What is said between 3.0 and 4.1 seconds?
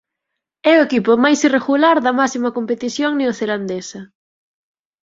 neozelandesa.